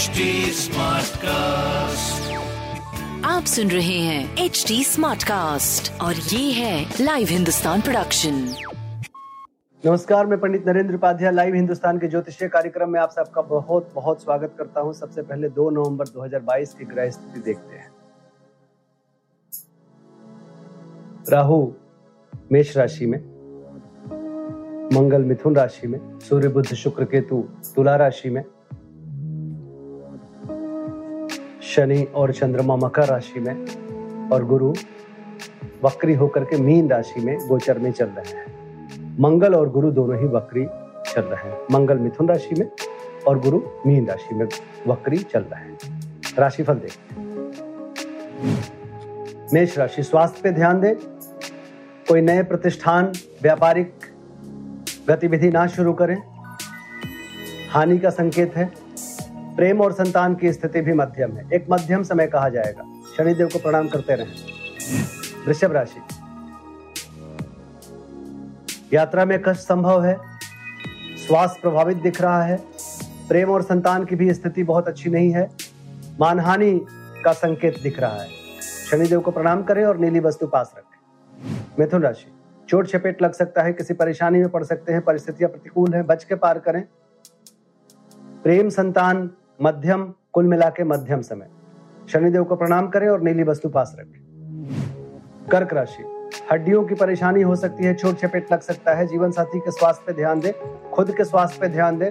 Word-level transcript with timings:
HD 0.00 0.26
Smartcast. 0.56 2.28
आप 3.26 3.44
सुन 3.44 3.70
रहे 3.70 3.98
हैं 4.00 4.44
एच 4.44 4.64
डी 4.68 4.82
स्मार्ट 4.84 5.22
कास्ट 5.22 5.90
और 6.02 6.14
ये 6.14 6.52
है 6.52 6.84
लाइव 7.00 7.28
हिंदुस्तान 7.30 7.80
प्रोडक्शन 7.80 8.34
नमस्कार 9.82 10.26
मैं 10.26 10.38
पंडित 10.40 10.66
नरेंद्र 10.66 10.94
उपाध्याय 10.94 11.32
लाइव 11.32 11.54
हिंदुस्तान 11.54 11.98
के 11.98 12.08
ज्योतिषीय 12.08 12.48
कार्यक्रम 12.48 12.90
में 12.90 12.98
आप 13.00 13.10
सबका 13.10 13.42
बहुत 13.50 13.90
बहुत 13.94 14.22
स्वागत 14.22 14.54
करता 14.58 14.80
हूँ। 14.80 14.92
सबसे 14.92 15.22
पहले 15.22 15.48
2 15.58 15.70
नवंबर 15.70 16.08
2022 16.14 16.72
की 16.78 16.84
ग्रह 16.84 17.10
स्थिति 17.10 17.40
देखते 17.40 17.76
हैं। 17.76 17.90
राहु 21.30 21.60
मेष 22.52 22.76
राशि 22.76 23.06
में 23.06 23.18
मंगल 24.94 25.24
मिथुन 25.24 25.56
राशि 25.56 25.86
में 25.86 26.00
सूर्य 26.28 26.48
बुद्ध 26.48 26.74
शुक्र 26.74 27.04
केतु 27.04 27.42
तुला 27.76 27.96
राशि 27.96 28.30
में 28.30 28.42
शनि 31.74 32.02
और 32.02 32.32
चंद्रमा 32.32 32.76
मकर 32.76 33.04
राशि 33.04 33.40
में 33.40 33.66
और 34.30 34.44
गुरु 34.44 34.74
वक्री 35.84 36.14
होकर 36.14 36.44
के 36.44 36.58
मीन 36.58 36.90
राशि 36.90 37.20
में 37.20 37.48
गोचर 37.48 37.78
में 37.78 37.92
चल 37.92 38.04
रहे 38.04 38.36
हैं। 38.36 38.46
मंगल 39.20 39.54
और 39.54 39.70
गुरु 39.70 39.90
दोनों 39.90 40.20
ही 40.20 40.26
वक्री 40.26 40.64
चल 41.12 41.20
रहे 41.20 41.50
हैं। 41.50 41.58
मंगल 41.70 41.98
मिथुन 41.98 42.28
राशि 42.28 42.54
में 42.58 42.70
और 43.28 43.38
गुरु 43.38 43.62
मीन 43.86 44.06
राशि 44.06 44.34
में 44.34 44.46
वक्री 44.86 45.18
चल 45.18 45.40
रहे 45.40 45.60
हैं। 45.60 45.78
राशिफल 46.38 46.74
देखते 46.74 47.14
हैं। 47.14 47.30
मेष 49.54 49.78
राशि, 49.78 50.02
स्वास्थ्य 50.02 50.40
पे 50.42 50.50
ध्यान 50.50 50.80
दें। 50.80 50.94
कोई 52.08 52.20
नए 52.20 52.42
प्रतिष्ठान, 52.42 53.12
व्यापारिक 53.42 53.94
गतिविधि 55.08 55.48
ना 55.48 55.66
शुरू 55.66 55.92
करें। 55.92 56.22
हानि 57.70 57.98
का 57.98 58.10
संकेत 58.10 58.56
है। 58.56 58.79
प्रेम 59.60 59.80
और 59.80 59.92
संतान 59.92 60.34
की 60.34 60.52
स्थिति 60.52 60.80
भी 60.80 60.92
मध्यम 60.92 61.32
है। 61.32 61.48
एक 61.54 61.66
मध्यम 61.70 62.02
समय 62.02 62.26
कहा 62.26 62.48
जाएगा। 62.48 62.84
शनिदेव 63.16 63.48
को 63.48 63.58
प्रणाम 63.58 63.88
करते 63.88 64.14
रहें। 64.14 64.32
वृषभ 65.46 65.72
राशि। 65.72 66.00
यात्रा 68.92 69.24
में 69.24 69.42
कष्ट 69.42 69.60
संभव 69.60 70.04
है। 70.04 70.16
स्वास्थ्य 71.26 71.60
प्रभावित 71.60 71.96
दिख 71.96 72.20
रहा 72.20 72.42
है। 72.42 72.56
प्रेम 73.28 73.50
और 73.50 73.62
संतान 73.62 74.04
की 74.04 74.16
भी 74.16 74.34
स्थिति 74.34 74.64
बहुत 74.64 74.88
अच्छी 74.88 75.10
नहीं 75.10 75.30
है। 75.30 75.50
मानहानि 76.20 76.86
का 77.24 77.32
संकेत 77.32 77.82
दिख 77.82 78.00
रहा 78.00 78.22
है। 78.22 78.28
शनिदेव 78.90 79.20
को 79.20 79.30
प्रणाम 79.30 79.62
करें 79.62 79.84
और 79.84 79.98
नीली 79.98 80.20
वस्तु 80.20 80.46
पास 80.46 80.74
रखें। 80.78 80.98
मिथुन 81.78 82.02
राशि। 82.02 82.32
चोट 82.68 82.86
चपेट 82.86 83.22
लग 83.22 83.32
सकता 83.32 83.62
है, 83.62 83.72
किसी 83.72 83.94
परेशानी 83.94 84.38
में 84.38 84.48
पड़ 84.48 84.64
सकते 84.64 84.92
हैं, 84.92 85.00
परिस्थितियाँ 85.00 85.50
प्रतिकूल 85.50 85.94
हैं, 85.94 86.06
बच 86.06 86.24
के 86.24 86.34
पार 86.34 86.58
करें। 86.58 86.84
प्रेम 88.42 88.68
संतान 88.68 89.30
मध्यम, 89.62 90.14
कुल 90.32 90.46
मिला 90.46 90.70
के 90.70 90.84
मध्यम 90.84 91.20
समय। 91.20 91.48
शनिदेव 92.08 92.44
को 92.44 92.56
प्रणाम 92.56 92.88
करें 92.88 93.08
और 93.08 93.20
नीली 93.20 93.42
वस्तु 93.42 93.68
पास 93.68 93.96
रखें। 94.00 94.20
कर्क 95.52 95.72
राशि। 95.72 96.30
हड्डियों 96.52 96.84
की 96.84 96.94
परेशानी 96.94 97.42
हो 97.42 97.56
सकती 97.56 97.84
है 97.84 97.94
छोट 97.94 98.16
चपेट 98.16 98.52
लग 98.52 98.60
सकता 98.60 98.94
है। 98.94 99.06
जीवन 99.06 99.30
साथी 99.30 99.58
के 99.60 99.70
स्वास्थ्य 99.70 100.04
पे 100.06 100.12
ध्यान 100.12 100.40
दें, 100.40 100.52
खुद 100.90 101.16
के 101.16 101.24
स्वास्थ्य 101.24 101.58
पे 101.60 101.68
ध्यान 101.68 101.98
दें। 101.98 102.10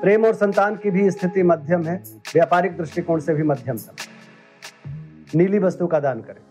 प्रेम 0.00 0.24
और 0.24 0.34
संतान 0.34 0.76
की 0.76 0.90
भी 0.90 1.10
स्थिति 1.10 1.42
मध्यम 1.42 1.82
है, 1.82 2.02
व्यापारिक 2.34 2.76
दृष्टिकोण 2.76 3.20
से 3.20 3.34
भी 3.34 3.42
मध्यम 3.42 3.76
समय। 3.76 4.10
नीली 5.38 5.58
वस्तु 5.58 5.86
का 5.86 6.00
दान 6.00 6.20
करें। 6.20 6.42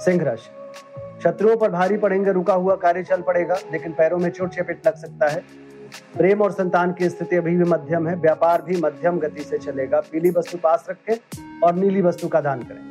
सिंह 0.00 0.22
राशि। 0.22 0.50
शत्रुओं 1.24 1.56
पर 1.56 1.70
भारी 1.70 1.96
पड़ेंगे, 1.96 2.32
रुका 2.32 2.54
हुआ 2.54 2.76
कार्य 2.76 3.02
चल 3.02 3.22
पड़ेगा, 3.22 3.56
लेकिन 3.72 3.92
पैरों 3.92 4.18
में 4.18 4.30
चोट 4.30 4.50
चपेट 4.50 4.86
लग 4.86 4.94
सकता 4.96 5.28
है। 5.28 5.66
प्रेम 6.16 6.42
और 6.42 6.52
संतान 6.52 6.92
की 6.92 7.08
स्थिति 7.08 7.36
अभी 7.36 7.56
भी 7.56 7.64
मध्यम 7.64 8.06
है, 8.08 8.14
व्यापार 8.16 8.62
भी 8.62 8.80
मध्यम 8.80 9.18
गति 9.18 9.44
से 9.44 9.58
चलेगा। 9.58 10.00
पीली 10.00 10.30
वस्तु 10.30 10.58
पास 10.58 10.86
रखें 10.90 11.16
और 11.62 11.74
नीली 11.74 12.02
वस्तु 12.02 12.28
का 12.28 12.40
दान 12.40 12.62
करें। 12.62 12.84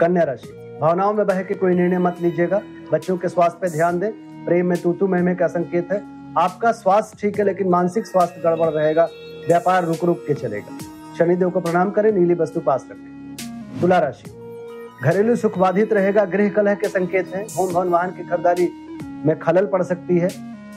कन्या 0.00 0.22
राशि, 0.22 0.78
भावनाओं 0.80 1.12
में 1.14 1.26
बह 1.26 1.42
के 1.42 1.54
कोई 1.54 1.74
निर्णय 1.74 1.98
मत 1.98 2.16
लीजिएगा। 2.20 2.60
बच्चों 2.92 3.16
के 3.16 3.28
स्वास्थ्य 3.28 3.58
पे 3.62 3.70
ध्यान 3.70 3.98
दें। 3.98 4.10
प्रेम 4.44 4.66
में 4.66 4.80
तूतु 4.82 5.06
महमे 5.06 5.34
का 5.34 5.46
संकेत 5.46 5.92
है। 5.92 6.02
आपका 6.38 6.72
स्वास्थ्य 6.72 7.16
ठीक 7.20 7.38
है, 7.38 7.44
लेकिन 7.44 7.68
मानसिक 7.68 8.06
स्वास्थ्य 8.06 8.40
गड़बड़ 8.40 8.68
रहेगा। 8.68 9.04
व्यापार 9.46 9.84
रुक 9.84 10.04
रुक 10.04 10.24
के 10.26 10.34
चलेगा। 10.34 10.78
शनिदेव 11.18 11.50
को 11.50 11.60
प्रणाम 11.60 11.90
करें, 11.90 12.12
नीली 12.12 12.34
वस्तु 12.34 12.60
पास 12.60 12.86
रखें। 12.90 13.80
तुला 13.80 13.98
राशि, 13.98 14.30
घरेलू 15.04 15.36
सुख 15.36 15.58
बाधित 15.58 15.92
रहेगा। 15.92 16.24
गृह 16.24 16.48
कलह 16.48 16.74
के 16.74 16.88
संकेत 16.88 17.34
हैं। 17.34 17.44
होम 17.56 17.72
भवन, 17.72 17.88
वाहन 17.88 18.10
की 18.10 18.22
खरीदारी 18.22 18.68
में 19.26 19.38
खलल 19.38 19.66
पड़ 19.66 19.82
सकती 19.82 20.18
है। 20.18 20.28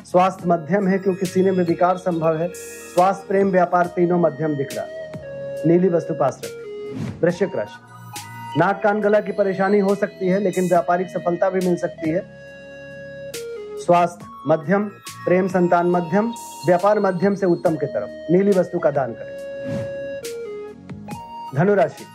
स्वास्थ्य 0.05 0.43
मध्यम 0.47 0.87
है 0.87 0.97
क्योंकि 0.97 1.25
सीने 1.25 1.51
में 1.51 1.63
विकार 1.63 1.97
संभव 1.97 2.37
है। 2.37 2.47
स्वास्थ्य 2.93 3.25
प्रेम 3.27 3.51
व्यापार 3.51 3.85
तीनों 3.85 4.19
मध्यम 4.19 4.55
दिख 4.55 4.75
रहा 4.75 4.85
है। 4.85 5.11
नीली 5.65 5.89
वस्तु 5.89 6.13
पास 6.13 6.41
रखें। 6.45 7.21
वृश्चिक 7.21 7.55
राशि। 7.55 7.81
नाक 8.59 8.83
कान 8.83 9.01
गला 9.01 9.19
की 9.19 9.31
परेशानी 9.31 9.79
हो 9.79 9.95
सकती 9.95 10.27
है, 10.27 10.39
लेकिन 10.39 10.69
व्यापारिक 10.69 11.09
सफलता 11.09 11.49
भी 11.49 11.67
मिल 11.67 11.75
सकती 11.75 12.09
है। 12.09 12.25
स्वास्थ्य 13.85 14.25
मध्यम, 14.47 14.85
प्रेम 15.25 15.47
संतान 15.47 15.87
मध्यम, 15.87 16.33
व्यापार 16.65 16.99
मध्यम 16.99 17.35
से 17.35 17.45
उत्तम 17.45 17.75
की 17.75 17.85
तरफ़। 17.85 18.33
नीली 18.33 18.51
वस्तु 18.51 18.79
का 18.79 18.91
दान 18.91 19.13
करें। 19.13 19.35
धनुराशि। 21.55 22.05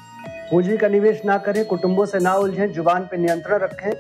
पूंजी 0.50 0.76
का 0.76 0.88
निवेश 0.88 1.22
ना 1.24 1.38
करें, 1.38 1.64
कुटुंबों 1.64 2.06
से 2.06 2.18
ना 2.18 2.34
उलझें, 2.34 2.72
ज़ुबान 2.72 3.02
पर 3.02 3.16
नियंत्रण 3.16 3.58
रखें। 3.58 3.92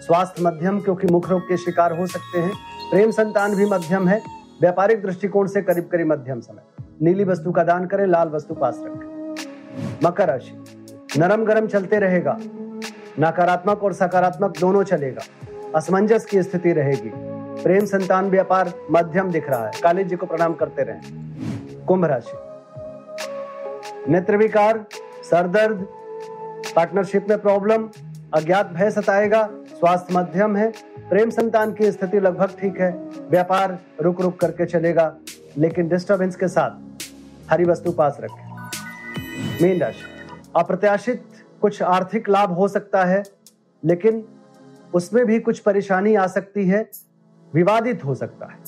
स्वास्थ्य 0.00 0.42
मध्यम 0.42 0.80
क्योंकि 0.80 1.06
मुख 1.06 1.30
रोग 1.30 1.42
के 1.42 1.56
शिकार 1.56 1.98
हो 1.98 2.06
सकते 2.06 2.40
हैं। 2.40 2.75
प्रेम 2.90 3.10
संतान 3.10 3.54
भी 3.54 3.66
मध्यम 3.66 4.08
है, 4.08 4.22
व्यापारिक 4.60 5.02
दृष्टिकोण 5.02 5.46
से 5.46 5.62
करीब 5.62 5.88
करीब 5.92 6.06
मध्यम 6.06 6.40
समय। 6.40 6.84
नीली 7.02 7.24
वस्तु 7.24 7.52
का 7.52 7.64
दान 7.64 7.86
करें, 7.86 8.06
लाल 8.06 8.28
वस्तु 8.28 8.54
पास 8.54 8.80
रखें। 8.82 9.34
मकर 10.04 10.28
राशि, 10.28 10.64
नरम 11.18 11.44
गरम 11.44 11.66
चलते 11.66 11.98
रहेगा। 11.98 12.36
नकारात्मक 13.20 13.84
और 13.84 13.92
सकारात्मक 13.92 14.58
दोनों 14.58 14.82
चलेगा। 14.82 15.22
असमंजस 15.76 16.24
की 16.24 16.42
स्थिति 16.42 16.72
रहेगी। 16.72 17.10
प्रेम 17.62 17.84
संतान 17.84 18.30
व्यापार 18.30 18.72
मध्यम 18.90 19.30
दिख 19.30 19.50
रहा 19.50 19.66
है। 19.66 19.72
काली 19.82 20.04
जी 20.04 20.16
को 20.16 20.26
प्रणाम 20.26 20.54
करते 20.54 20.82
रहें। 20.82 21.00
कुंभ 21.86 22.04
राशि 22.04 22.36
नेत्र 24.12 24.36
विकार 24.36 24.84
सरदर्द 25.30 25.86
पार्टनरशिप 26.76 27.28
में 27.28 27.38
प्रॉब्लम 27.38 27.88
अज्ञात 28.34 28.66
भय 28.66 28.90
सताएगा, 28.90 29.50
स्वास्थ्य 29.52 30.14
मध्यम 30.14 30.56
है, 30.56 30.72
प्रेम 31.10 31.30
संतान 31.30 31.72
की 31.72 31.92
स्थिति 31.92 32.20
लगभग 32.20 32.50
ठीक 32.60 32.80
है, 32.80 32.90
व्यापार 33.30 33.78
रुक 34.00 34.20
रुक 34.20 34.40
करके 34.40 34.66
चलेगा, 34.66 35.16
लेकिन 35.58 35.88
डिस्टरबेंस 35.88 36.36
के 36.36 36.48
साथ 36.48 37.50
हरी 37.50 37.64
वस्तु 37.64 37.92
पास 37.92 38.16
रखें। 38.20 38.50
मीन 39.62 39.80
राशि, 39.80 40.04
अप्रत्याशित 40.56 41.24
कुछ 41.60 41.82
आर्थिक 41.82 42.28
लाभ 42.28 42.52
हो 42.52 42.68
सकता 42.68 43.04
है, 43.04 43.22
लेकिन 43.84 44.24
उसमें 44.94 45.26
भी 45.26 45.40
कुछ 45.40 45.58
परेशानी 45.58 46.14
आ 46.14 46.26
सकती 46.26 46.66
है, 46.68 46.90
विवादित 47.54 48.04
हो 48.04 48.14
सकता 48.14 48.46
है। 48.46 48.58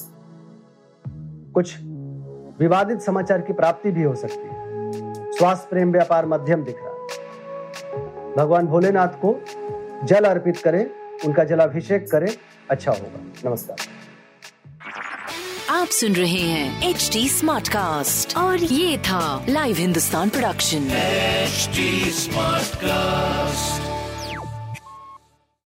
कुछ 1.52 1.78
विवादित 2.60 3.00
समाचार 3.00 3.40
की 3.40 3.52
प्राप्ति 3.52 3.90
भी 3.90 4.02
हो 4.02 4.14
सकती 4.14 4.48
है। 4.48 4.58
स्वास्थ्य, 5.32 5.66
प्रेम, 5.70 5.92
व्यापार 5.92 6.26
मध्यम 6.26 6.64
दिख 6.64 6.76
रहा 6.78 6.87
भगवान 8.36 8.66
भोलेनाथ 8.66 9.08
को 9.08 9.44
जल 10.04 10.24
अर्पित 10.24 10.56
करें, 10.56 10.84
उनका 11.24 11.44
जलाभिषेक 11.44 12.10
करें 12.10 12.28
अच्छा 12.70 12.92
होगा। 12.92 13.50
नमस्कार। 13.50 13.76
आप 15.70 15.88
सुन 15.88 16.12
रहे 16.12 16.40
हैं 16.40 16.90
एच 16.90 17.10
डी 17.12 17.28
स्मार्ट 17.28 17.68
कास्ट 17.68 18.36
और 18.36 18.58
ये 18.58 18.98
था 18.98 19.44
live 19.48 19.76
Hindustan 19.76 20.28
production 20.28 20.88
smart 20.88 22.68
Smartcast. 22.68 23.97